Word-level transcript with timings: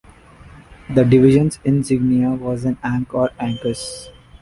The 0.89 1.03
division's 1.05 1.59
insignia 1.63 2.31
was 2.31 2.65
an 2.65 2.75
ankh 2.83 3.13
or 3.13 3.29
ankhus. 3.39 4.07